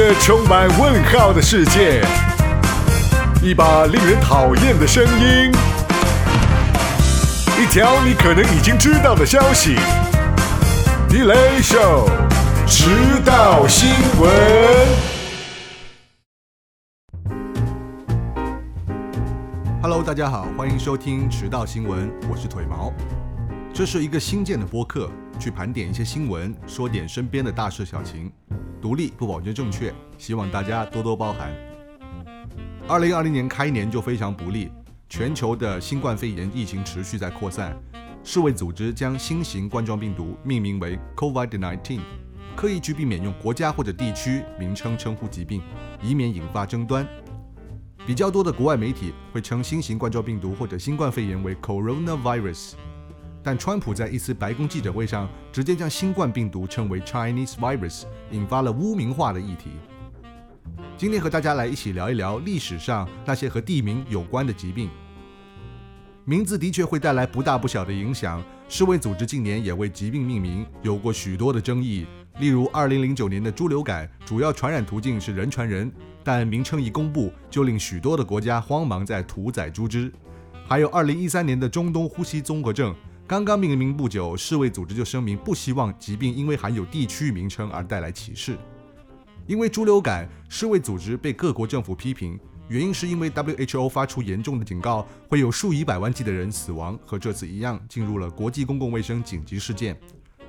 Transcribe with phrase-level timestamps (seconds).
[0.00, 2.02] 个充满问号的世界，
[3.42, 5.52] 一把令人讨厌的声音，
[7.60, 9.76] 一条你可能已经知道的消息。
[11.10, 12.08] Delay Show，
[12.66, 12.88] 迟
[13.26, 14.32] 到新闻。
[19.82, 22.90] Hello，大家好，欢迎收听迟到新闻，我是腿毛。
[23.70, 25.10] 这是一个新建的播客，
[25.40, 28.30] 去盘点一些新闻，说点身边的大事小情。
[28.80, 31.50] 独立不保证正确，希望大家多多包涵。
[32.86, 34.70] 二零二零年开年就非常不利，
[35.08, 37.74] 全球的新冠肺炎疫情持续在扩散。
[38.22, 42.00] 世卫组织将新型冠状病毒命名为 COVID-19，
[42.54, 45.62] 刻意去避免用国家或者地区名称称呼疾病，
[46.02, 47.06] 以免引发争端。
[48.06, 52.72] 比较多的国外媒体会称新型冠状病毒或者新冠肺炎为 Coronavirus。
[53.42, 59.70] 但川普在一次白宫记者会上直接将新冠病毒称为 Chinese virus，引发了污名化的议题。
[60.96, 64.90] 今天和大家来一起聊一聊历史上那些和地名有关的疾病。
[66.26, 68.42] 名字的确会带来不大不小的影响。
[68.68, 72.06] 世卫组织近年也为疾病命名有过许多的争议，
[72.38, 75.90] 例如2009年的猪流感，主要传染途径是人传人，
[76.22, 80.12] 但名称一公布就令许多的国家慌忙在屠宰猪只。
[80.68, 82.94] 还有2013年的中东呼吸综合症。
[83.30, 88.58] 刚刚命名不久，世卫组织就声明不希望疾病因为含有地区名称而带来歧视。
[89.46, 99.96] 因为猪流感，世卫组织被各国政府批评，原因是因为 WHO 发出严重的警告，会有数以百万计的人死亡，和这次一样进入了国际公共卫生紧急事件。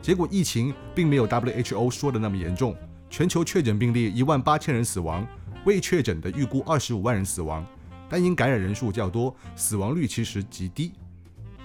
[0.00, 2.74] 结果疫情并没有 WHO 说的那么严重，
[3.10, 5.26] 全球确诊病例一万八千人死亡，
[5.66, 7.62] 未确诊的预估二十五万人死亡，
[8.08, 10.92] 但因感染人数较多，死亡率其实极低。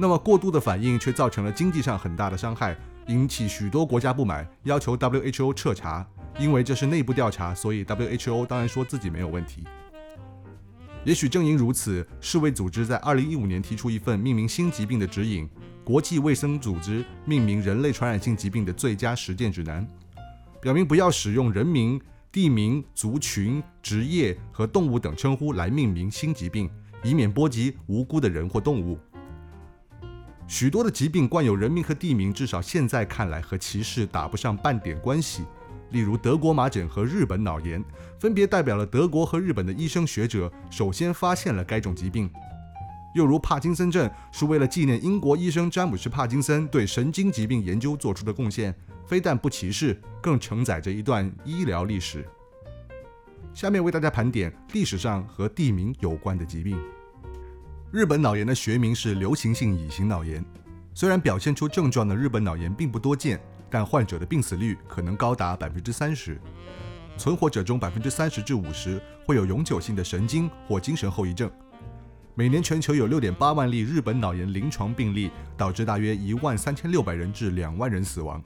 [0.00, 2.76] 那么过度的反应却造成了经济上很大的伤害，
[3.08, 6.06] 引起许多国家不满，要求 WHO 彻查。
[6.38, 9.64] 因为这是内部调查，所以 WHO 当然说自己没有问题。
[11.04, 15.50] 也许正因如此，世卫组织在2015年提出一份命名新疾病的指引——
[15.82, 19.84] 国际卫生组织命名人类传染性疾病的最佳实践指南，
[20.60, 22.00] 表明不要使用人名、
[22.30, 26.70] 地名、族群、职业和动物等称呼来命名新疾病，
[27.02, 28.96] 以免波及无辜的人或动物。
[30.48, 35.44] 许多的疾病冠有人名和地名，至少现在看来和歧视打不上半点关系。
[35.90, 37.84] 例如德国麻疹和日本脑炎，
[38.18, 42.30] 分别代表了德国和日本的医生学者首先发现了该种疾病。
[43.14, 48.74] 又如帕金森症，是为了纪念英国医生詹姆斯·帕金森对神经疾病研究做出的贡献，
[49.06, 52.26] 非但不歧视，更承载着一段医疗历史。
[53.52, 56.78] 下面为大家盘点历史上和地名有关的疾病。
[57.90, 60.44] 日本脑炎的学名是流行性乙型脑炎。
[60.92, 63.40] 虽然表现出症状的日本脑炎并不多见，
[63.70, 66.38] 但患者的病死率可能高达百分之三十。
[67.16, 71.50] 存活者中百分之三十至五十会有永久性的神经或精神后遗症。
[72.34, 78.42] 每年全球有六点八万例日本脑炎临床病例，导致大约一万三千六百人至两万人死亡。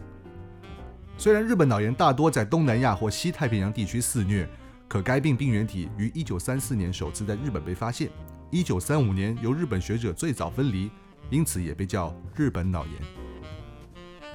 [1.18, 4.48] 虽然日本脑炎大多在东南亚或西太平洋地区肆虐，
[4.86, 8.08] 可该病病原体于一九三四年首次在日本被发现。
[8.52, 10.90] 一九三五年由日本学者最早分离，
[11.30, 12.94] 因此也被叫日本脑炎。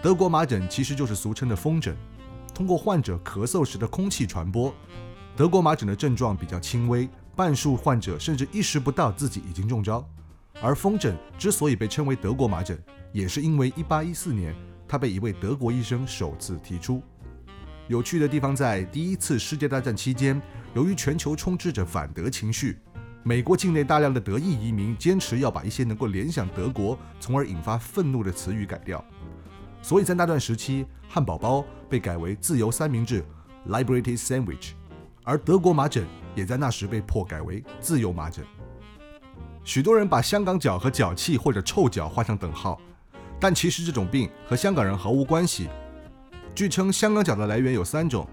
[0.01, 1.95] 德国麻疹其实就是俗称的风疹，
[2.51, 4.73] 通过患者咳嗽时的空气传播。
[5.35, 10.03] 德国麻疹的症状比较轻微，半数患者甚至意识不到自己已经中招。
[10.63, 12.75] 而风疹之所以被称为德国麻疹，
[13.13, 14.55] 也是因为一八一四年
[14.87, 17.03] 它被一位德国医生首次提出。
[17.87, 20.41] 有趣的地方在第一次世界大战期间，
[20.73, 22.79] 由于全球充斥着反德情绪。
[23.27, 29.03] 美国境内大量的德裔移民坚持要把一些能够联想德国，从而引发愤怒的词语改掉，
[29.81, 33.25] 所以在那段时期，汉堡包被改为自由三明治
[33.67, 34.69] （Liberty Sandwich），
[35.25, 38.45] 而德国麻疹也在那时被迫改为自由麻疹。
[39.65, 42.79] 许多人把香港脚和脚气或者臭脚画上等号，
[43.41, 45.67] 但其实这种病和香港人毫无关系。
[46.55, 48.25] 据称，香港脚的来源有三种。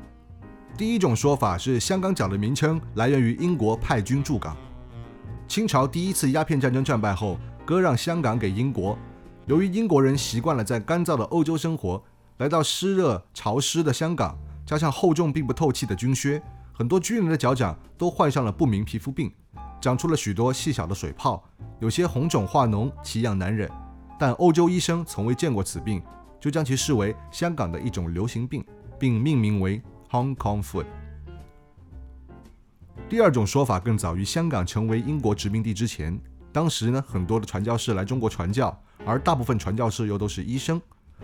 [0.79, 4.56] 第一种说法是香港脚的名称来源于英国派军驻港。
[5.46, 8.99] 清朝第一次鸦片战争战败后，割让香港给英国。
[9.46, 12.02] 由于英国人习惯了在干燥的欧洲生活，
[12.38, 16.43] 来到湿热潮湿的香港，加上厚重并不透气的军靴，
[16.73, 19.31] 很多军人的脚掌都患上了不明皮肤病，
[19.81, 21.44] 长出了许多细小的水泡，
[21.79, 23.70] 有些红肿化脓，奇痒难忍。
[24.19, 26.02] 但欧洲医生从未见过此病，
[26.40, 28.64] 就将其视为香港的一种流行病，
[28.99, 30.87] 并命名为 Hong Kong Foot。
[33.06, 36.19] 第二种说法更早于香港成为英国殖民地之前。
[36.51, 40.81] 当时呢，很多的传教士来中国传教，而大部分传教士又都是医生。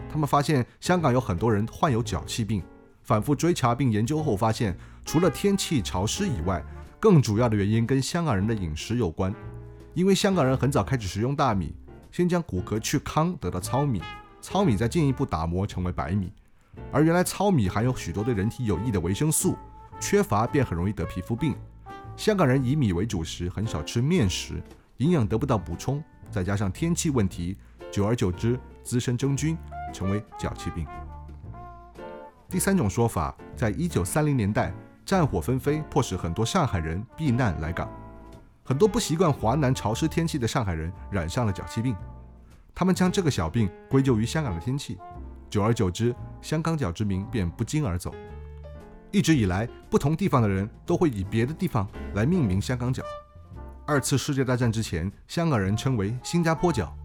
[0.09, 2.63] 他们发现香港有很多人患有脚气病，
[3.03, 6.63] 反复追查并研究后发现，除了天气潮湿以外，
[7.01, 9.35] 更主要的原因跟香港人的饮食有关。
[9.95, 11.75] 因为香港人很早开始食用大米，
[12.13, 14.03] 先将骨壳去糠得到糙米，
[14.43, 16.31] 糙米再进一步打磨成为白米。
[16.93, 19.57] 而原来糙米含有许多对人体有益的维生素，
[20.01, 21.55] 缺乏便很容易得皮肤病。
[22.17, 24.63] 香港人以米为主食，很少吃面食，
[24.97, 27.57] 营养得不到补充，再加上天气问题，
[27.91, 29.57] 久而久之滋生真菌，
[29.93, 30.87] 成为脚气病。
[32.49, 34.75] 第三种说法，在一九三零年代，
[35.07, 37.89] 战火纷飞，迫使很多上海人避难来港。
[38.65, 41.95] 很多不习惯华南潮湿天气的上海人染上了脚气病，
[42.75, 44.99] 他们将这个小病归咎于香港的天气。
[45.49, 48.15] 久而久之，香港脚之名便不胫而走。
[49.13, 53.03] 一直以来，不同地方的人都会以别的地方来命名香港脚。
[53.85, 56.97] 二次世界大战之前，香港人称为新加坡脚，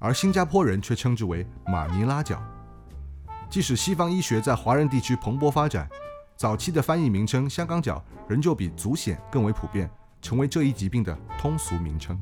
[0.00, 2.42] 而新加坡人却称之为马尼拉脚。
[3.48, 5.88] 即使西方医学在华人地区蓬勃发展，
[6.36, 9.88] 早期的翻译名称“香港脚”仍旧比足癣更为普遍，
[10.20, 12.20] 成为这一疾病的通俗名称。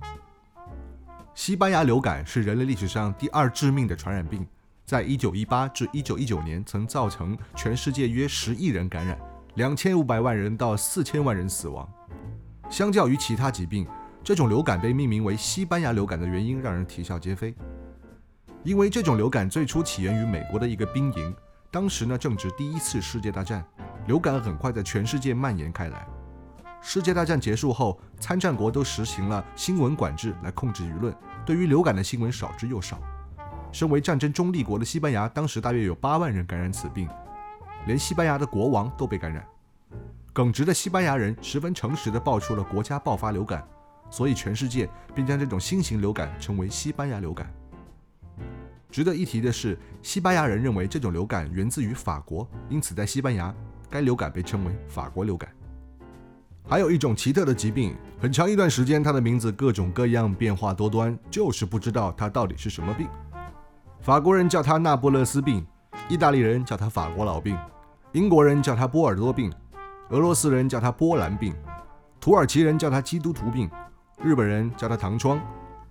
[1.35, 4.47] 西班牙流感是人类历史上第二致命的传染病，
[4.85, 9.19] 在1918至1919年曾造成全世界约十亿人感染
[9.57, 11.89] ，2500万人到4000万人死亡。
[12.69, 13.87] 相较于其他疾病，
[14.23, 17.55] 这种流感被命名为“西班牙流感”的原因让人啼笑皆非。
[18.63, 21.35] 因为这种流感最初起源于美国的一个兵营，
[21.71, 23.65] 当时呢正值第一次世界大战，
[24.07, 26.07] 流感很快在全世界蔓延开来。
[26.83, 31.15] 世界大战结束后，参战国都实行了新闻管制来控制舆论，
[31.45, 32.99] 对于流感的新闻少之又少。
[33.73, 37.09] 身为战争中立国的西班牙，当时大约有八万人感染此病，
[37.87, 39.45] 连西班牙的国王都被感染。
[40.33, 43.67] 耿直的西班牙人十分诚实地报出了国家爆发流感，
[44.11, 47.53] 所以全世界便将这种新型流感称为西班牙流感。
[48.91, 53.55] 值得一提的是，西班牙人认为这种流感源自于法国，因此在西班牙，
[53.89, 55.49] 该流感被称为法国流感。
[56.69, 63.09] 还有一种奇特的疾病，很长一段时间它的名字各种各样，变化多端，就是不知道它到底是什么病。
[64.01, 65.67] 法国人叫它那不勒斯病，
[66.11, 67.57] 意大利人叫它法国老病，
[68.11, 69.49] 英国人叫它波尔多病，
[70.09, 71.55] 俄罗斯人叫它波兰病，
[72.21, 73.71] 土耳其人叫它基督徒病，
[74.21, 75.41] 日本人叫它糖疮，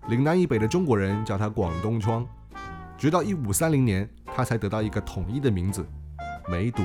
[0.10, 2.28] 岭南以北的中国人叫它广东疮。
[2.98, 5.88] 直到一五三零年，它才得到一个统一的名字——
[6.52, 6.84] 梅毒。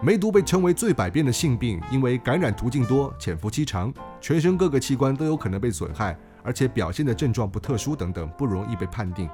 [0.00, 9.28] 梅毒被称为最百变的性病，因为感染途径多、潜伏期长、全身各个器官都有可能被损害，而且表现的症状不特殊等等，不容易被判定。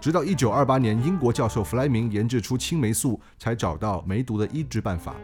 [0.00, 5.14] 直到一九二八年，英国教授弗莱明研制出青霉素，才找到梅毒的医治办法。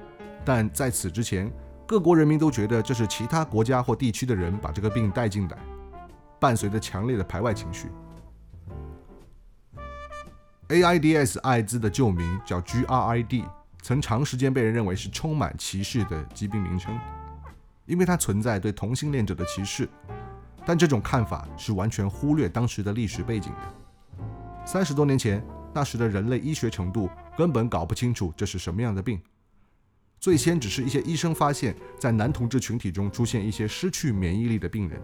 [0.44, 1.50] 但在此之前，
[1.86, 5.56] 各国人民都觉得这是其他国家或地区的人把这个病带进来，
[6.40, 7.88] 伴随着强烈的排外情绪。
[10.68, 13.44] AIDS 艾滋的旧名叫 GRID，
[13.80, 16.98] 曾长时间被人认为是充满歧视的疾病名称，
[17.86, 19.88] 因为它存在对同性恋者的歧视。
[20.66, 23.83] 但这种看法是完全忽略当时的历史背景的。
[24.64, 25.44] 三十多年前，
[25.74, 29.20] 那时的人类医学程度根本搞不清楚这是什么样的病。
[30.18, 34.98] 最先只是一些医生发现，在男同志群体中出现一些失去免疫力的病人。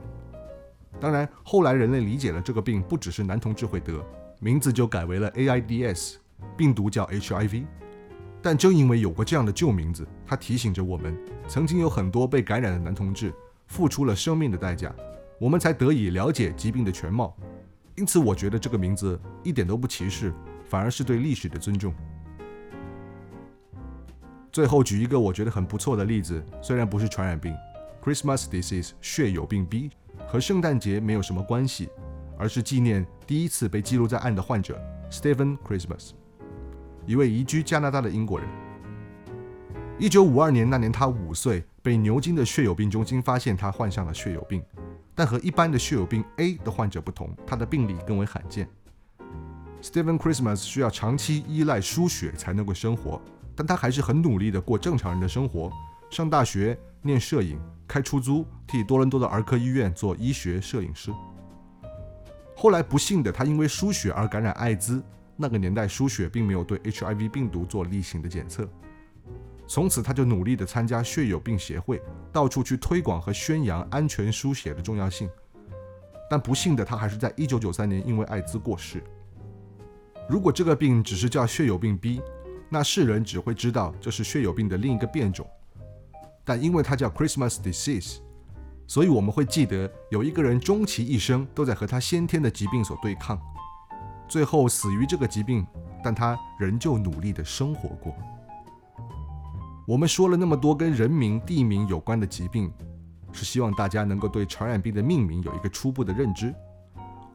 [0.99, 4.03] 当然，后来人类理解了这个病不只是男同志会得。
[4.41, 6.15] 名字就改为了 AIDS，
[6.57, 7.67] 病毒叫 HIV，
[8.41, 11.15] 但正因为有过这样的旧名字，它提醒着我们，
[11.47, 13.35] 曾经有很多被感染的男同志
[13.67, 14.91] 付出了生命的代价，
[15.39, 17.37] 我们才得以了解疾病的全貌。
[18.01, 20.33] 因此，我觉得这个名字一点都不歧视，
[20.65, 21.95] 反而是对历史的尊重。
[24.51, 27.55] 最后举一个我觉得很不错的例子，虽然不是传染病
[28.03, 29.91] ，Christmas disease 血友病 B
[30.27, 31.91] 和圣诞节没有什么关系。
[32.39, 34.81] 而是纪念第一次被记录在案的患者
[35.11, 36.13] Stephen Christmas，
[37.05, 38.49] 一位移居加拿大的英国人。
[39.99, 44.63] 一九五二年那年，他五岁，被牛津的血友病中心发现他患上了血友病，
[45.21, 48.67] 但和一般的血友病 A 的患者不同，他的病例更为罕见。
[49.83, 53.21] Stephen Christmas 需要长期依赖输血才能够生活，
[53.55, 55.71] 但他还是很努力的过正常人的生活，
[56.09, 61.13] 上大学、念摄影、开出租，替多伦多的儿科医院做医学摄影师。
[62.57, 65.03] 后来不幸的，他因为输血而感染艾滋。
[65.37, 68.67] 那个年代输血并没有对 HIV 病毒做例行的检测。
[69.71, 75.31] 从此他就努力地参加血友病协会，到处去推广和宣扬安全输血的重要性。
[76.29, 79.01] 但不幸的他还是在1993年因为艾滋过世。
[80.29, 82.21] 如果这个病只是叫血友病 B，
[82.69, 85.49] 那世人只会知道这是血友病的另一个变种。
[86.45, 88.17] 但因为它叫 Christmas disease。
[88.89, 93.41] 所以我们会记得，有一个人终其一生都在和他先天的疾病所对抗。
[94.29, 95.65] 最后死于这个疾病，
[96.03, 98.13] 但他仍旧努力的生活过。
[99.87, 102.73] 我们说了那么多跟人名、地名有关的疾病，
[103.33, 106.55] 是希望大家能够对传染病的命名有一个初步的认知。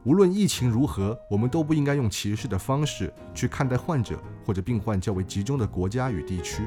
[0.04, 6.62] 无论疫情如何，我们都不应该用歧视的方式去看待患者或者病患较为集中的国家与地区。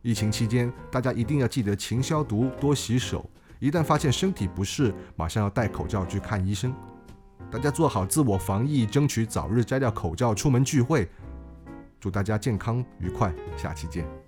[0.00, 3.28] 疫情期间，大家一定要记得勤消毒、多洗手。
[3.58, 6.72] 一旦发现身体不适，马上要戴口罩去看医生。
[7.50, 11.08] 大家做好自我防疫，争取早日摘掉口罩出门聚会。
[11.98, 14.25] 祝大家健康愉快，下期见。